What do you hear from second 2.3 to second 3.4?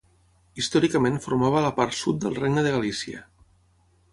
Regne de Galícia.